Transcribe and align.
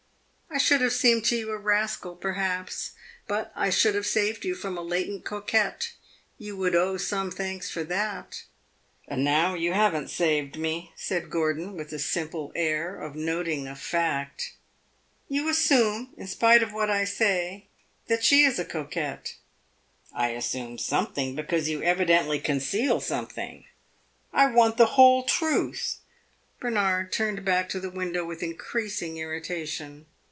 "I 0.53 0.57
should 0.57 0.81
have 0.81 0.91
seemed 0.91 1.23
to 1.25 1.35
you 1.37 1.49
a 1.51 1.57
rascal, 1.57 2.13
perhaps, 2.13 2.91
but 3.25 3.53
I 3.55 3.69
should 3.69 3.95
have 3.95 4.05
saved 4.05 4.43
you 4.43 4.53
from 4.53 4.77
a 4.77 4.81
latent 4.81 5.23
coquette. 5.23 5.93
You 6.37 6.57
would 6.57 6.75
owe 6.75 6.97
some 6.97 7.31
thanks 7.31 7.69
for 7.71 7.85
that." 7.85 8.43
"And 9.07 9.23
now 9.23 9.53
you 9.53 9.71
have 9.71 9.95
n't 9.95 10.09
saved 10.09 10.59
me," 10.59 10.91
said 10.97 11.29
Gordon, 11.29 11.77
with 11.77 11.93
a 11.93 11.99
simple 11.99 12.51
air 12.53 12.99
of 12.99 13.15
noting 13.15 13.65
a 13.65 13.77
fact. 13.77 14.51
"You 15.29 15.47
assume 15.47 16.09
in 16.17 16.27
spite 16.27 16.61
of 16.61 16.73
what 16.73 16.89
I 16.89 17.05
say 17.05 17.67
that 18.07 18.25
she 18.25 18.43
is 18.43 18.59
a 18.59 18.65
coquette!" 18.65 19.35
"I 20.13 20.31
assume 20.31 20.77
something 20.77 21.33
because 21.33 21.69
you 21.69 21.81
evidently 21.81 22.41
conceal 22.41 22.99
something. 22.99 23.63
I 24.33 24.47
want 24.47 24.75
the 24.75 24.85
whole 24.97 25.23
truth." 25.23 25.99
Bernard 26.59 27.13
turned 27.13 27.45
back 27.45 27.69
to 27.69 27.79
the 27.79 27.89
window 27.89 28.25
with 28.25 28.43
increasing 28.43 29.17
irritation. 29.17 30.07